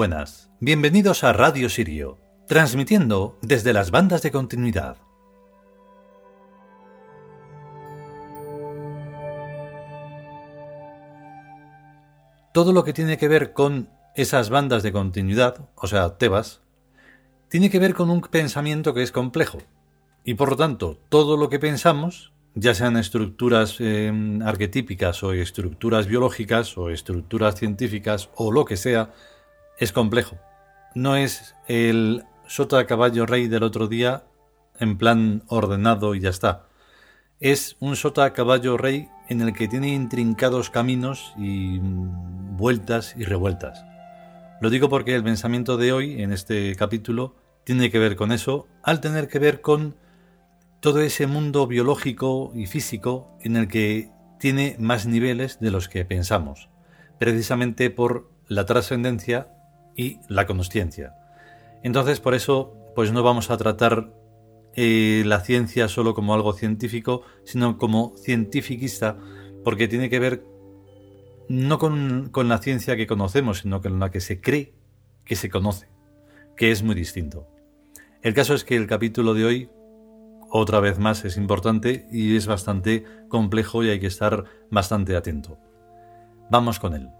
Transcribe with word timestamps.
buenas, 0.00 0.50
bienvenidos 0.60 1.24
a 1.24 1.34
Radio 1.34 1.68
Sirio, 1.68 2.16
transmitiendo 2.48 3.38
desde 3.42 3.74
las 3.74 3.90
bandas 3.90 4.22
de 4.22 4.30
continuidad. 4.30 4.96
Todo 12.54 12.72
lo 12.72 12.82
que 12.82 12.94
tiene 12.94 13.18
que 13.18 13.28
ver 13.28 13.52
con 13.52 13.90
esas 14.14 14.48
bandas 14.48 14.82
de 14.82 14.90
continuidad, 14.90 15.68
o 15.74 15.86
sea, 15.86 16.16
Tebas, 16.16 16.62
tiene 17.50 17.68
que 17.68 17.78
ver 17.78 17.92
con 17.92 18.08
un 18.08 18.22
pensamiento 18.22 18.94
que 18.94 19.02
es 19.02 19.12
complejo. 19.12 19.58
Y 20.24 20.32
por 20.32 20.48
lo 20.48 20.56
tanto, 20.56 20.98
todo 21.10 21.36
lo 21.36 21.50
que 21.50 21.58
pensamos, 21.58 22.32
ya 22.54 22.72
sean 22.72 22.96
estructuras 22.96 23.76
eh, 23.80 24.10
arquetípicas 24.46 25.22
o 25.22 25.34
estructuras 25.34 26.06
biológicas 26.06 26.78
o 26.78 26.88
estructuras 26.88 27.56
científicas 27.56 28.30
o 28.34 28.50
lo 28.50 28.64
que 28.64 28.78
sea, 28.78 29.10
es 29.80 29.92
complejo. 29.92 30.38
No 30.94 31.16
es 31.16 31.56
el 31.66 32.24
sota 32.46 32.86
caballo 32.86 33.26
rey 33.26 33.48
del 33.48 33.62
otro 33.62 33.88
día 33.88 34.24
en 34.78 34.98
plan 34.98 35.42
ordenado 35.48 36.14
y 36.14 36.20
ya 36.20 36.28
está. 36.28 36.66
Es 37.40 37.76
un 37.80 37.96
sota 37.96 38.32
caballo 38.34 38.76
rey 38.76 39.08
en 39.28 39.40
el 39.40 39.54
que 39.54 39.68
tiene 39.68 39.88
intrincados 39.88 40.68
caminos 40.68 41.32
y 41.38 41.78
vueltas 41.80 43.14
y 43.16 43.24
revueltas. 43.24 43.84
Lo 44.60 44.68
digo 44.68 44.90
porque 44.90 45.14
el 45.14 45.24
pensamiento 45.24 45.78
de 45.78 45.92
hoy, 45.92 46.22
en 46.22 46.32
este 46.32 46.76
capítulo, 46.76 47.34
tiene 47.64 47.90
que 47.90 47.98
ver 47.98 48.16
con 48.16 48.32
eso, 48.32 48.66
al 48.82 49.00
tener 49.00 49.28
que 49.28 49.38
ver 49.38 49.62
con 49.62 49.96
todo 50.80 51.00
ese 51.00 51.26
mundo 51.26 51.66
biológico 51.66 52.52
y 52.54 52.66
físico 52.66 53.38
en 53.40 53.56
el 53.56 53.68
que 53.68 54.10
tiene 54.38 54.76
más 54.78 55.06
niveles 55.06 55.60
de 55.60 55.70
los 55.70 55.88
que 55.88 56.04
pensamos, 56.04 56.68
precisamente 57.18 57.88
por 57.88 58.30
la 58.48 58.66
trascendencia 58.66 59.48
y 60.00 60.18
la 60.28 60.46
consciencia. 60.46 61.14
Entonces, 61.82 62.20
por 62.20 62.34
eso, 62.34 62.74
pues 62.94 63.12
no 63.12 63.22
vamos 63.22 63.50
a 63.50 63.58
tratar 63.58 64.14
eh, 64.74 65.22
la 65.26 65.40
ciencia 65.40 65.88
solo 65.88 66.14
como 66.14 66.32
algo 66.32 66.54
científico, 66.54 67.22
sino 67.44 67.76
como 67.76 68.14
cientifiquista, 68.16 69.18
porque 69.62 69.88
tiene 69.88 70.08
que 70.08 70.18
ver 70.18 70.44
no 71.50 71.78
con 71.78 72.48
la 72.48 72.58
ciencia 72.58 72.96
que 72.96 73.06
conocemos, 73.06 73.58
sino 73.58 73.82
con 73.82 74.00
la 74.00 74.10
que 74.10 74.20
se 74.20 74.40
cree 74.40 74.72
que 75.26 75.36
se 75.36 75.50
conoce, 75.50 75.88
que 76.56 76.70
es 76.70 76.82
muy 76.82 76.94
distinto. 76.94 77.46
El 78.22 78.32
caso 78.32 78.54
es 78.54 78.64
que 78.64 78.76
el 78.76 78.86
capítulo 78.86 79.34
de 79.34 79.44
hoy, 79.44 79.70
otra 80.50 80.80
vez 80.80 80.98
más, 80.98 81.26
es 81.26 81.36
importante 81.36 82.06
y 82.10 82.36
es 82.36 82.46
bastante 82.46 83.04
complejo 83.28 83.84
y 83.84 83.90
hay 83.90 84.00
que 84.00 84.06
estar 84.06 84.44
bastante 84.70 85.14
atento. 85.14 85.58
Vamos 86.50 86.78
con 86.78 86.94
él. 86.94 87.19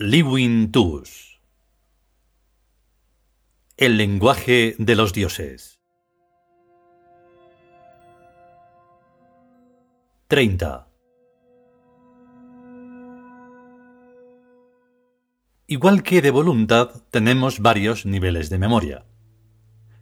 Liwin 0.00 0.70
Tus 0.70 1.40
El 3.76 3.96
lenguaje 3.96 4.76
de 4.78 4.94
los 4.94 5.12
dioses 5.12 5.80
30. 10.28 10.86
Igual 15.66 16.04
que 16.04 16.22
de 16.22 16.30
voluntad, 16.30 16.90
tenemos 17.10 17.58
varios 17.58 18.06
niveles 18.06 18.50
de 18.50 18.58
memoria. 18.58 19.04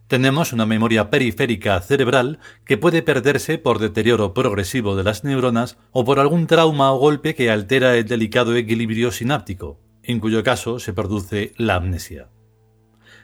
Tenemos 0.05 0.53
una 0.53 0.67
memoria 0.67 1.09
periférica 1.09 1.81
cerebral 1.81 2.37
que 2.65 2.77
puede 2.77 3.01
perderse 3.01 3.57
por 3.57 3.79
deterioro 3.79 4.35
progresivo 4.35 4.95
de 4.95 5.03
las 5.03 5.23
neuronas 5.23 5.79
o 5.91 6.05
por 6.05 6.19
algún 6.19 6.45
trauma 6.45 6.91
o 6.91 6.99
golpe 6.99 7.33
que 7.33 7.49
altera 7.49 7.95
el 7.97 8.05
delicado 8.05 8.55
equilibrio 8.55 9.11
sináptico 9.11 9.86
en 10.07 10.19
cuyo 10.19 10.43
caso 10.43 10.79
se 10.79 10.93
produce 10.93 11.53
la 11.57 11.75
amnesia. 11.75 12.29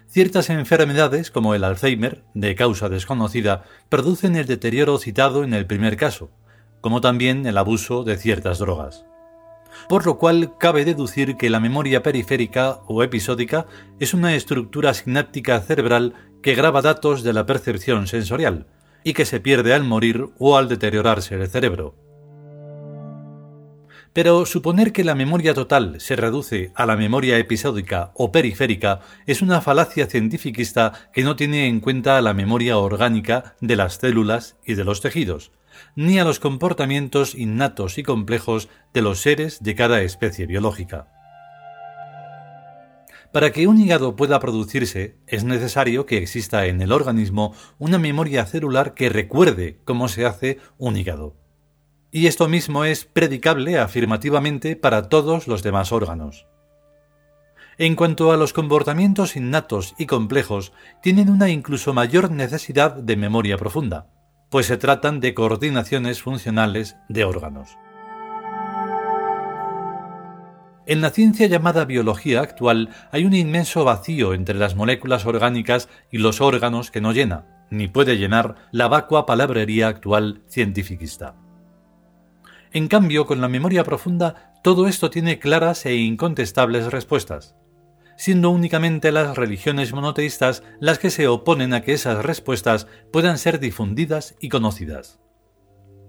Ciertas 0.06 0.50
enfermedades, 0.52 1.32
como 1.32 1.56
el 1.56 1.64
Alzheimer, 1.64 2.24
de 2.36 2.54
causa 2.54 2.90
desconocida, 2.90 3.64
producen 3.90 4.36
el 4.36 4.46
deterioro 4.46 5.00
citado 5.00 5.44
en 5.44 5.54
el 5.54 5.66
primer 5.66 5.98
caso, 5.98 6.30
como 6.82 7.02
también 7.02 7.46
el 7.48 7.58
abuso 7.58 8.04
de 8.04 8.18
ciertas 8.18 8.60
drogas. 8.60 9.06
Por 9.90 10.06
lo 10.06 10.20
cual 10.20 10.58
cabe 10.60 10.86
deducir 10.86 11.36
que 11.38 11.50
la 11.50 11.60
memoria 11.60 12.04
periférica 12.04 12.82
o 12.86 13.02
episódica 13.02 13.66
es 14.00 14.14
una 14.14 14.36
estructura 14.36 14.94
sináptica 14.94 15.60
cerebral 15.62 16.14
que 16.44 16.54
graba 16.54 16.82
datos 16.82 17.24
de 17.24 17.34
la 17.34 17.46
percepción 17.46 18.06
sensorial, 18.06 18.68
y 19.04 19.14
que 19.14 19.26
se 19.26 19.40
pierde 19.40 19.74
al 19.74 19.84
morir 19.84 20.28
o 20.38 20.58
al 20.58 20.70
deteriorarse 20.70 21.36
el 21.36 21.48
cerebro. 21.48 21.96
Pero 24.14 24.46
suponer 24.46 24.94
que 24.94 25.04
la 25.04 25.16
memoria 25.16 25.56
total 25.56 26.00
se 26.00 26.16
reduce 26.16 26.72
a 26.76 26.86
la 26.86 26.96
memoria 26.96 27.40
episódica 27.40 28.12
o 28.14 28.32
periférica 28.32 29.00
es 29.26 29.42
una 29.42 29.60
falacia 29.60 30.06
cientificista 30.06 31.10
que 31.12 31.24
no 31.24 31.36
tiene 31.36 31.68
en 31.68 31.80
cuenta 31.80 32.22
la 32.22 32.36
memoria 32.36 32.78
orgánica 32.78 33.56
de 33.60 33.76
las 33.76 33.96
células 33.96 34.56
y 34.64 34.76
de 34.76 34.84
los 34.84 35.02
tejidos, 35.02 35.52
ni 35.96 36.20
a 36.20 36.26
los 36.26 36.40
comportamientos 36.40 37.34
innatos 37.34 37.98
y 37.98 38.04
complejos 38.04 38.70
de 38.94 39.02
los 39.02 39.20
seres 39.20 39.64
de 39.64 39.74
cada 39.74 40.04
especie 40.04 40.46
biológica. 40.46 41.08
Para 43.32 43.52
que 43.52 43.66
un 43.66 43.82
hígado 43.82 44.16
pueda 44.16 44.40
producirse, 44.40 45.16
es 45.26 45.44
necesario 45.44 46.06
que 46.06 46.18
exista 46.18 46.68
en 46.68 46.84
el 46.84 46.92
organismo 46.92 47.56
una 47.80 47.98
memoria 47.98 48.46
celular 48.46 48.94
que 48.94 49.10
recuerde 49.10 49.80
cómo 49.86 50.08
se 50.08 50.28
hace 50.28 50.60
un 50.78 50.98
hígado 50.98 51.43
y 52.14 52.28
esto 52.28 52.48
mismo 52.48 52.86
es 52.86 53.06
predicable 53.06 53.80
afirmativamente 53.80 54.76
para 54.76 55.10
todos 55.10 55.48
los 55.48 55.64
demás 55.64 55.92
órganos. 55.92 56.46
En 57.80 57.96
cuanto 57.96 58.32
a 58.32 58.38
los 58.38 58.54
comportamientos 58.54 59.36
innatos 59.36 59.96
y 59.98 60.06
complejos, 60.06 60.74
tienen 61.02 61.32
una 61.32 61.50
incluso 61.50 61.92
mayor 61.92 62.30
necesidad 62.30 62.94
de 62.94 63.18
memoria 63.18 63.58
profunda, 63.58 64.06
pues 64.52 64.68
se 64.68 64.78
tratan 64.78 65.22
de 65.22 65.34
coordinaciones 65.34 66.22
funcionales 66.22 66.98
de 67.10 67.26
órganos. 67.26 67.80
En 70.86 71.02
la 71.02 71.10
ciencia 71.10 71.48
llamada 71.48 71.86
biología 71.86 72.42
actual 72.42 72.90
hay 73.12 73.26
un 73.26 73.34
inmenso 73.34 73.86
vacío 73.86 74.36
entre 74.36 74.54
las 74.54 74.76
moléculas 74.76 75.26
orgánicas 75.26 75.90
y 76.12 76.20
los 76.20 76.42
órganos 76.42 76.92
que 76.92 77.02
no 77.02 77.12
llena, 77.12 77.66
ni 77.72 77.88
puede 77.88 78.18
llenar 78.18 78.56
la 78.72 78.88
vacua 78.88 79.26
palabrería 79.26 79.88
actual 79.88 80.44
cientificista. 80.48 81.43
En 82.74 82.88
cambio, 82.88 83.28
con 83.28 83.40
la 83.40 83.48
memoria 83.48 83.84
profunda, 83.84 84.60
todo 84.64 84.88
esto 84.88 85.12
tiene 85.12 85.38
claras 85.38 85.86
e 85.86 85.94
incontestables 85.94 86.92
respuestas, 86.92 87.56
siendo 88.18 88.50
únicamente 88.50 89.12
las 89.12 89.38
religiones 89.38 89.94
monoteístas 89.94 90.64
las 90.80 90.98
que 90.98 91.12
se 91.12 91.28
oponen 91.28 91.76
a 91.76 91.84
que 91.84 91.94
esas 91.94 92.26
respuestas 92.26 92.88
puedan 93.12 93.38
ser 93.38 93.60
difundidas 93.60 94.36
y 94.40 94.50
conocidas. 94.50 95.20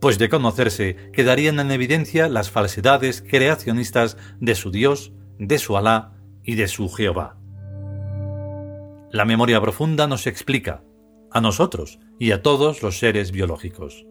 Pues 0.00 0.18
de 0.18 0.30
conocerse 0.30 1.10
quedarían 1.12 1.60
en 1.60 1.70
evidencia 1.70 2.30
las 2.30 2.50
falsedades 2.50 3.22
creacionistas 3.22 4.16
de 4.40 4.54
su 4.54 4.70
Dios, 4.70 5.12
de 5.38 5.58
su 5.58 5.76
Alá 5.76 6.14
y 6.42 6.54
de 6.54 6.68
su 6.68 6.88
Jehová. 6.88 7.36
La 9.12 9.26
memoria 9.26 9.60
profunda 9.60 10.06
nos 10.06 10.26
explica, 10.26 10.82
a 11.30 11.42
nosotros 11.42 11.98
y 12.18 12.30
a 12.30 12.42
todos 12.42 12.82
los 12.82 12.98
seres 12.98 13.32
biológicos. 13.32 14.06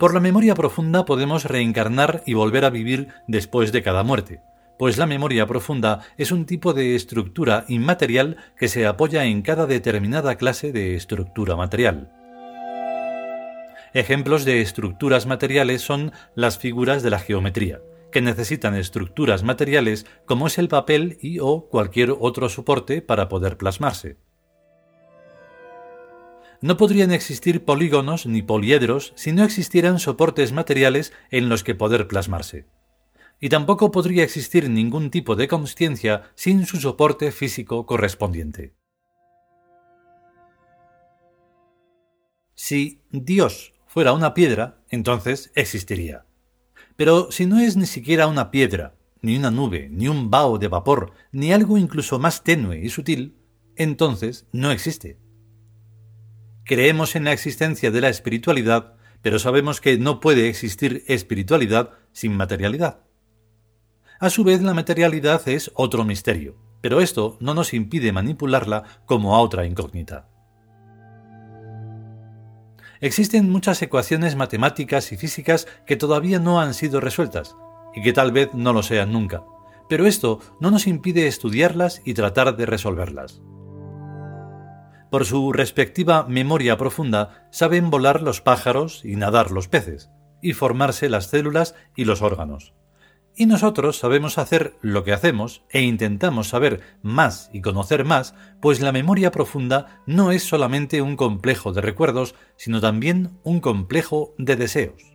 Por 0.00 0.14
la 0.14 0.20
memoria 0.20 0.54
profunda 0.54 1.04
podemos 1.04 1.44
reencarnar 1.44 2.22
y 2.24 2.32
volver 2.32 2.64
a 2.64 2.70
vivir 2.70 3.08
después 3.26 3.70
de 3.70 3.82
cada 3.82 4.02
muerte, 4.02 4.40
pues 4.78 4.96
la 4.96 5.04
memoria 5.04 5.46
profunda 5.46 6.00
es 6.16 6.32
un 6.32 6.46
tipo 6.46 6.72
de 6.72 6.94
estructura 6.94 7.66
inmaterial 7.68 8.38
que 8.56 8.68
se 8.68 8.86
apoya 8.86 9.26
en 9.26 9.42
cada 9.42 9.66
determinada 9.66 10.36
clase 10.36 10.72
de 10.72 10.94
estructura 10.94 11.54
material. 11.54 12.10
Ejemplos 13.92 14.46
de 14.46 14.62
estructuras 14.62 15.26
materiales 15.26 15.82
son 15.82 16.12
las 16.34 16.56
figuras 16.56 17.02
de 17.02 17.10
la 17.10 17.18
geometría, 17.18 17.82
que 18.10 18.22
necesitan 18.22 18.76
estructuras 18.76 19.42
materiales 19.42 20.06
como 20.24 20.46
es 20.46 20.56
el 20.56 20.68
papel 20.68 21.18
y 21.20 21.40
o 21.40 21.68
cualquier 21.68 22.14
otro 22.18 22.48
soporte 22.48 23.02
para 23.02 23.28
poder 23.28 23.58
plasmarse 23.58 24.16
no 26.62 26.76
podrían 26.76 27.12
existir 27.12 27.64
polígonos 27.64 28.26
ni 28.26 28.42
poliedros 28.42 29.12
si 29.16 29.32
no 29.32 29.44
existieran 29.44 29.98
soportes 29.98 30.52
materiales 30.52 31.12
en 31.30 31.48
los 31.48 31.64
que 31.64 31.74
poder 31.74 32.06
plasmarse. 32.08 32.66
y 33.42 33.48
tampoco 33.48 33.90
podría 33.90 34.22
existir 34.22 34.68
ningún 34.68 35.10
tipo 35.10 35.34
de 35.34 35.48
consciencia 35.48 36.30
sin 36.34 36.66
su 36.66 36.76
soporte 36.76 37.32
físico 37.32 37.86
correspondiente. 37.86 38.74
Si 42.54 43.00
Dios 43.10 43.72
fuera 43.86 44.12
una 44.12 44.34
piedra, 44.34 44.82
entonces 44.90 45.50
existiría. 45.54 46.26
Pero 46.96 47.32
si 47.32 47.46
no 47.46 47.58
es 47.58 47.78
ni 47.78 47.86
siquiera 47.86 48.26
una 48.26 48.50
piedra, 48.50 48.94
ni 49.22 49.38
una 49.38 49.50
nube, 49.50 49.88
ni 49.90 50.06
un 50.06 50.30
vaho 50.30 50.58
de 50.58 50.68
vapor, 50.68 51.14
ni 51.32 51.54
algo 51.54 51.78
incluso 51.78 52.18
más 52.18 52.44
tenue 52.44 52.78
y 52.84 52.90
sutil, 52.90 53.38
entonces 53.74 54.46
no 54.52 54.70
existe. 54.70 55.16
Creemos 56.70 57.16
en 57.16 57.24
la 57.24 57.32
existencia 57.32 57.90
de 57.90 58.00
la 58.00 58.10
espiritualidad, 58.10 58.94
pero 59.22 59.40
sabemos 59.40 59.80
que 59.80 59.98
no 59.98 60.20
puede 60.20 60.48
existir 60.48 61.02
espiritualidad 61.08 61.90
sin 62.12 62.36
materialidad. 62.36 63.00
A 64.20 64.30
su 64.30 64.44
vez, 64.44 64.62
la 64.62 64.72
materialidad 64.72 65.48
es 65.48 65.72
otro 65.74 66.04
misterio, 66.04 66.54
pero 66.80 67.00
esto 67.00 67.36
no 67.40 67.54
nos 67.54 67.74
impide 67.74 68.12
manipularla 68.12 68.84
como 69.04 69.34
a 69.34 69.40
otra 69.40 69.66
incógnita. 69.66 70.28
Existen 73.00 73.50
muchas 73.50 73.82
ecuaciones 73.82 74.36
matemáticas 74.36 75.10
y 75.10 75.16
físicas 75.16 75.66
que 75.88 75.96
todavía 75.96 76.38
no 76.38 76.60
han 76.60 76.74
sido 76.74 77.00
resueltas, 77.00 77.56
y 77.96 78.02
que 78.02 78.12
tal 78.12 78.30
vez 78.30 78.50
no 78.54 78.72
lo 78.72 78.84
sean 78.84 79.12
nunca, 79.12 79.42
pero 79.88 80.06
esto 80.06 80.38
no 80.60 80.70
nos 80.70 80.86
impide 80.86 81.26
estudiarlas 81.26 82.00
y 82.04 82.14
tratar 82.14 82.56
de 82.56 82.66
resolverlas. 82.66 83.42
Por 85.10 85.26
su 85.26 85.52
respectiva 85.52 86.24
memoria 86.28 86.76
profunda 86.78 87.48
saben 87.50 87.90
volar 87.90 88.22
los 88.22 88.40
pájaros 88.40 89.04
y 89.04 89.16
nadar 89.16 89.50
los 89.50 89.66
peces, 89.66 90.08
y 90.40 90.52
formarse 90.52 91.08
las 91.08 91.26
células 91.26 91.74
y 91.96 92.04
los 92.04 92.22
órganos. 92.22 92.74
Y 93.34 93.46
nosotros 93.46 93.98
sabemos 93.98 94.38
hacer 94.38 94.76
lo 94.82 95.02
que 95.02 95.12
hacemos 95.12 95.64
e 95.70 95.82
intentamos 95.82 96.48
saber 96.48 96.80
más 97.02 97.50
y 97.52 97.60
conocer 97.60 98.04
más, 98.04 98.34
pues 98.60 98.80
la 98.80 98.92
memoria 98.92 99.32
profunda 99.32 100.00
no 100.06 100.30
es 100.30 100.44
solamente 100.44 101.02
un 101.02 101.16
complejo 101.16 101.72
de 101.72 101.80
recuerdos, 101.80 102.36
sino 102.56 102.80
también 102.80 103.38
un 103.42 103.60
complejo 103.60 104.34
de 104.38 104.54
deseos. 104.56 105.09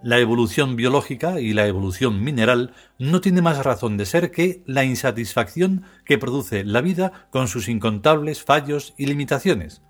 La 0.00 0.18
evolución 0.20 0.76
biológica 0.76 1.40
y 1.40 1.52
la 1.52 1.66
evolución 1.66 2.22
mineral 2.22 2.72
no 2.98 3.20
tiene 3.20 3.42
más 3.42 3.64
razón 3.64 3.96
de 3.96 4.06
ser 4.06 4.30
que 4.30 4.62
la 4.64 4.84
insatisfacción 4.84 5.82
que 6.04 6.18
produce 6.18 6.64
la 6.64 6.80
vida 6.80 7.26
con 7.30 7.48
sus 7.48 7.68
incontables 7.68 8.44
fallos 8.44 8.94
y 8.96 9.06
limitaciones, 9.06 9.82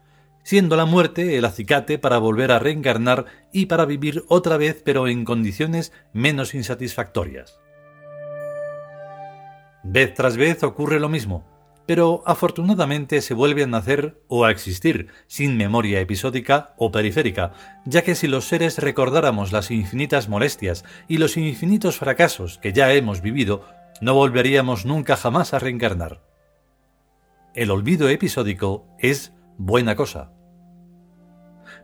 siendo 0.43 0.77
la 0.77 0.87
muerte 0.87 1.37
el 1.37 1.45
acicate 1.45 1.99
para 1.99 2.17
volver 2.17 2.53
a 2.53 2.59
reencarnar 2.59 3.27
y 3.53 3.67
para 3.67 3.85
vivir 3.85 4.25
otra 4.29 4.57
vez 4.57 4.81
pero 4.83 5.09
en 5.09 5.27
condiciones 5.27 5.93
menos 6.15 6.55
insatisfactorias. 6.55 7.59
Vez 9.85 10.15
tras 10.15 10.39
vez 10.39 10.63
ocurre 10.63 11.01
lo 11.01 11.11
mismo, 11.11 11.45
pero 11.89 12.23
afortunadamente 12.27 13.23
se 13.23 13.33
vuelve 13.33 13.63
a 13.63 13.67
nacer 13.67 14.23
o 14.29 14.45
a 14.45 14.51
existir 14.51 15.09
sin 15.27 15.57
memoria 15.57 16.01
episódica 16.01 16.75
o 16.77 16.93
periférica, 16.93 17.55
ya 17.87 18.03
que 18.03 18.15
si 18.15 18.29
los 18.29 18.47
seres 18.47 18.77
recordáramos 18.77 19.53
las 19.53 19.71
infinitas 19.71 20.29
molestias 20.29 20.85
y 21.09 21.17
los 21.17 21.39
infinitos 21.39 21.97
fracasos 21.97 22.59
que 22.59 22.75
ya 22.75 22.93
hemos 22.93 23.23
vivido, 23.23 23.65
no 24.03 24.13
volveríamos 24.13 24.85
nunca 24.85 25.17
jamás 25.17 25.55
a 25.55 25.61
reencarnar. 25.61 26.21
El 27.55 27.71
olvido 27.71 28.11
episódico 28.11 28.87
es 28.99 29.33
buena 29.57 29.97
cosa. 29.97 30.31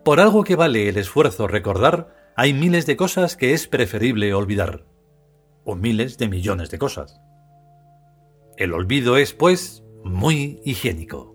Por 0.05 0.21
algo 0.21 0.45
que 0.45 0.55
vale 0.55 0.91
el 0.91 0.99
esfuerzo 0.99 1.49
recordar, 1.49 2.15
hay 2.37 2.53
miles 2.53 2.85
de 2.85 2.99
cosas 2.99 3.39
que 3.39 3.55
es 3.55 3.67
preferible 3.69 4.35
olvidar. 4.35 4.85
O 5.65 5.77
miles 5.77 6.19
de 6.19 6.29
millones 6.29 6.71
de 6.71 6.79
cosas. 6.79 7.23
El 8.59 8.75
olvido 8.75 9.17
es, 9.17 9.33
pues, 9.33 9.83
muy 10.05 10.61
higiénico. 10.65 11.33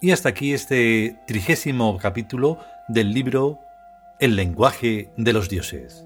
Y 0.00 0.12
hasta 0.12 0.28
aquí 0.28 0.52
este 0.52 1.18
trigésimo 1.26 1.98
capítulo 1.98 2.58
del 2.86 3.12
libro 3.12 3.58
El 4.20 4.36
lenguaje 4.36 5.10
de 5.16 5.32
los 5.32 5.48
dioses. 5.48 6.04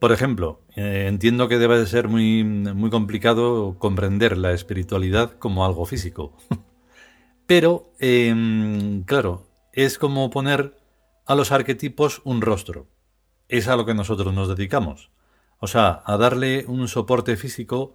Por 0.00 0.12
ejemplo, 0.12 0.62
eh, 0.76 1.04
entiendo 1.08 1.48
que 1.48 1.58
debe 1.58 1.78
de 1.78 1.86
ser 1.86 2.08
muy, 2.08 2.42
muy 2.42 2.88
complicado 2.88 3.76
comprender 3.78 4.38
la 4.38 4.52
espiritualidad 4.52 5.32
como 5.32 5.66
algo 5.66 5.84
físico. 5.84 6.34
Pero, 7.46 7.92
em, 7.98 9.02
claro, 9.02 9.46
es 9.74 9.98
como 9.98 10.30
poner 10.30 10.74
a 11.26 11.34
los 11.34 11.52
arquetipos 11.52 12.22
un 12.24 12.40
rostro. 12.40 12.86
Es 13.48 13.68
a 13.68 13.76
lo 13.76 13.84
que 13.84 13.92
nosotros 13.92 14.32
nos 14.32 14.48
dedicamos. 14.48 15.10
O 15.58 15.66
sea, 15.66 16.02
a 16.06 16.16
darle 16.16 16.64
un 16.66 16.88
soporte 16.88 17.36
físico 17.36 17.94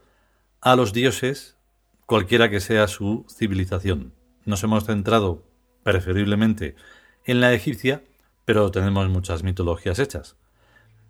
a 0.64 0.78
los 0.78 0.94
dioses, 0.94 1.58
cualquiera 2.06 2.50
que 2.50 2.62
sea 2.62 2.88
su 2.88 3.26
civilización. 3.30 4.14
Nos 4.46 4.64
hemos 4.64 4.86
centrado 4.86 5.44
preferiblemente 5.84 6.76
en 7.26 7.42
la 7.42 7.52
egipcia, 7.52 8.02
pero 8.46 8.72
tenemos 8.72 9.10
muchas 9.10 9.44
mitologías 9.44 10.00
hechas. 10.00 10.38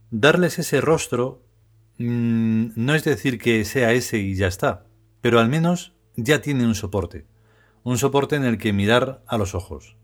Darles 0.09 0.57
ese 0.57 0.81
rostro 0.81 1.43
mm, 1.99 2.69
no 2.75 2.95
es 2.95 3.03
decir 3.03 3.37
que 3.37 3.63
sea 3.63 3.91
ese 3.91 4.17
y 4.17 4.33
ya 4.33 4.47
está, 4.47 4.87
pero 5.21 5.39
al 5.39 5.49
menos 5.49 5.93
ya 6.15 6.41
tiene 6.41 6.65
un 6.65 6.73
soporte, 6.73 7.27
un 7.83 7.99
soporte 7.99 8.35
en 8.35 8.45
el 8.45 8.57
que 8.57 8.73
mirar 8.73 9.21
a 9.27 9.37
los 9.37 9.53
ojos, 9.53 9.97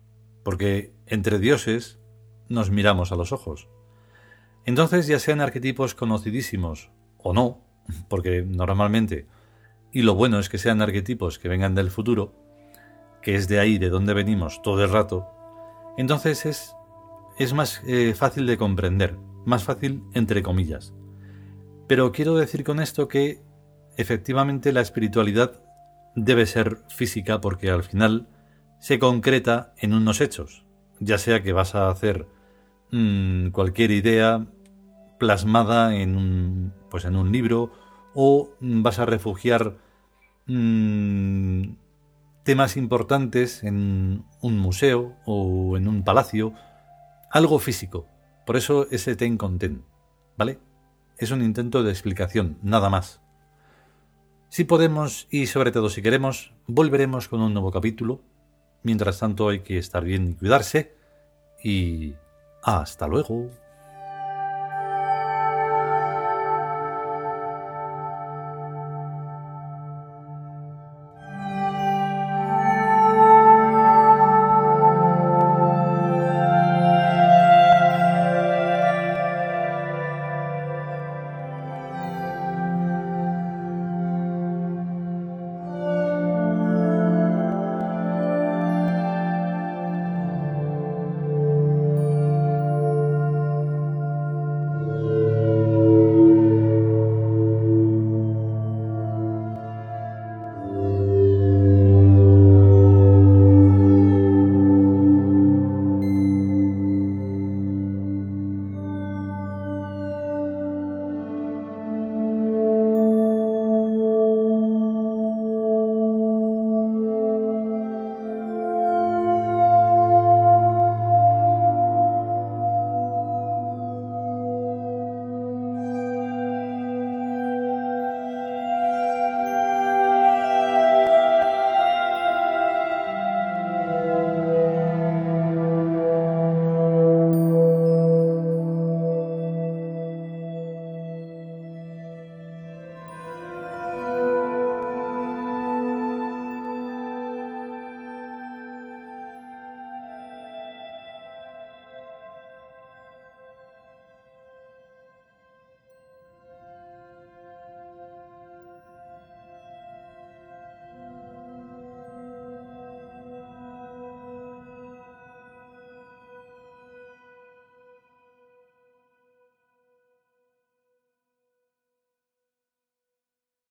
porque 0.43 0.93
entre 1.07 1.39
dioses 1.39 1.97
nos 2.49 2.69
miramos 2.69 3.11
a 3.11 3.15
los 3.15 3.31
ojos. 3.31 3.67
Entonces, 4.65 5.07
ya 5.07 5.17
sean 5.17 5.41
arquetipos 5.41 5.95
conocidísimos 5.95 6.91
o 7.17 7.33
no, 7.33 7.63
porque 8.09 8.43
normalmente 8.43 9.25
y 9.91 10.01
lo 10.01 10.15
bueno 10.15 10.39
es 10.39 10.49
que 10.49 10.57
sean 10.57 10.81
arquetipos 10.81 11.39
que 11.39 11.49
vengan 11.49 11.75
del 11.75 11.91
futuro, 11.91 12.33
que 13.21 13.35
es 13.35 13.47
de 13.47 13.59
ahí 13.59 13.77
de 13.77 13.89
donde 13.89 14.13
venimos 14.13 14.61
todo 14.61 14.83
el 14.83 14.89
rato, 14.89 15.27
entonces 15.97 16.45
es, 16.45 16.75
es 17.37 17.53
más 17.53 17.81
eh, 17.87 18.13
fácil 18.15 18.45
de 18.45 18.57
comprender, 18.57 19.17
más 19.45 19.63
fácil 19.63 20.03
entre 20.13 20.43
comillas. 20.43 20.93
Pero 21.87 22.11
quiero 22.11 22.35
decir 22.35 22.63
con 22.63 22.79
esto 22.79 23.07
que 23.07 23.41
efectivamente 23.97 24.71
la 24.71 24.81
espiritualidad 24.81 25.61
debe 26.15 26.45
ser 26.45 26.77
física 26.89 27.41
porque 27.41 27.69
al 27.69 27.83
final 27.83 28.27
se 28.79 28.99
concreta 28.99 29.73
en 29.77 29.93
unos 29.93 30.21
hechos, 30.21 30.65
ya 30.99 31.17
sea 31.17 31.43
que 31.43 31.53
vas 31.53 31.75
a 31.75 31.89
hacer 31.89 32.27
mm, 32.91 33.49
cualquier 33.49 33.91
idea 33.91 34.47
plasmada 35.19 35.95
en 35.95 36.15
un, 36.15 36.73
pues 36.89 37.05
en 37.05 37.15
un 37.15 37.31
libro 37.31 37.71
o 38.13 38.51
vas 38.59 38.99
a 38.99 39.05
refugiar 39.05 39.77
mm, 40.47 41.63
temas 42.43 42.77
importantes 42.77 43.63
en 43.63 44.25
un 44.41 44.57
museo 44.57 45.15
o 45.25 45.77
en 45.77 45.87
un 45.87 46.03
palacio, 46.03 46.53
algo 47.31 47.59
físico. 47.59 48.07
Por 48.45 48.57
eso 48.57 48.87
ese 48.89 49.15
ten 49.15 49.37
con 49.37 49.59
ten, 49.59 49.83
¿vale? 50.37 50.59
Es 51.17 51.31
un 51.31 51.41
intento 51.41 51.83
de 51.83 51.91
explicación, 51.91 52.57
nada 52.63 52.89
más. 52.89 53.21
Si 54.49 54.63
podemos 54.63 55.27
y 55.29 55.45
sobre 55.45 55.71
todo 55.71 55.89
si 55.89 56.01
queremos, 56.01 56.53
volveremos 56.65 57.27
con 57.27 57.41
un 57.41 57.53
nuevo 57.53 57.71
capítulo. 57.71 58.21
Mientras 58.81 59.19
tanto 59.19 59.49
hay 59.49 59.59
que 59.59 59.77
estar 59.77 60.03
bien 60.03 60.29
y 60.29 60.33
cuidarse. 60.33 60.95
Y 61.63 62.15
hasta 62.63 63.07
luego. 63.07 63.51